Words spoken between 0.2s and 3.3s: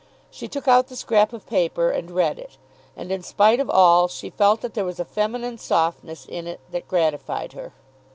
She took out the scrap of paper and read it; and, in